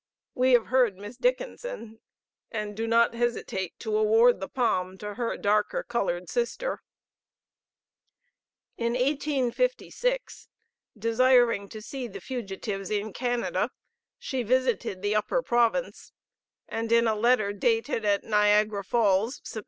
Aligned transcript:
We 0.33 0.53
have 0.53 0.65
heard 0.69 0.97
Miss 0.97 1.15
Dickinson, 1.15 1.99
and 2.49 2.75
do 2.75 2.87
not 2.87 3.13
hesitate 3.13 3.77
to 3.81 3.95
award 3.95 4.39
the 4.39 4.47
palm 4.49 4.97
to 4.97 5.13
her 5.13 5.37
darker 5.37 5.83
colored 5.83 6.27
sister." 6.27 6.81
In 8.77 8.93
1856, 8.93 10.47
desiring 10.97 11.69
to 11.69 11.83
see 11.83 12.07
the 12.07 12.19
fugitives 12.19 12.89
in 12.89 13.13
Canada, 13.13 13.69
she 14.17 14.41
visited 14.41 15.03
the 15.03 15.13
Upper 15.13 15.43
Province, 15.43 16.13
and 16.67 16.91
in 16.91 17.05
a 17.05 17.13
letter 17.13 17.53
dated 17.53 18.03
at 18.03 18.23
Niagara 18.23 18.83
Falls, 18.83 19.39
Sept. 19.41 19.59